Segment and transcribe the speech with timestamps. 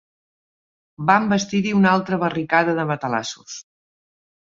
[1.09, 3.65] Van bastir-hi una altra barricada de matalassos